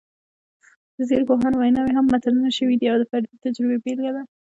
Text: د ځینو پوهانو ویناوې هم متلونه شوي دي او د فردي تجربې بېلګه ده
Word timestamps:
د 0.97 0.97
ځینو 1.09 1.23
پوهانو 1.29 1.57
ویناوې 1.59 1.93
هم 1.95 2.05
متلونه 2.13 2.49
شوي 2.57 2.75
دي 2.79 2.85
او 2.91 2.97
د 2.99 3.03
فردي 3.11 3.35
تجربې 3.45 3.77
بېلګه 3.83 4.11
ده 4.15 4.23